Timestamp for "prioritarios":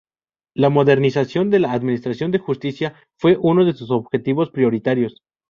4.49-5.21